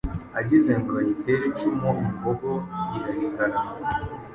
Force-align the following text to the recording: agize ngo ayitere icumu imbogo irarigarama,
agize 0.39 0.71
ngo 0.81 0.93
ayitere 1.01 1.43
icumu 1.51 1.89
imbogo 2.07 2.49
irarigarama, 2.95 3.73